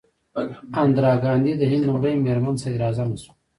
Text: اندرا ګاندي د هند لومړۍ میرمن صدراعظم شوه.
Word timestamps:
اندرا 0.81 1.13
ګاندي 1.23 1.53
د 1.57 1.61
هند 1.71 1.83
لومړۍ 1.89 2.13
میرمن 2.25 2.55
صدراعظم 2.63 3.09
شوه. 3.21 3.33